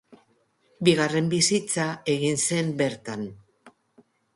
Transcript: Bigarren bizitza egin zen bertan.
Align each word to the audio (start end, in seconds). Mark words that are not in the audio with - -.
Bigarren 0.87 1.29
bizitza 1.35 1.87
egin 2.17 2.43
zen 2.49 2.77
bertan. 2.85 3.33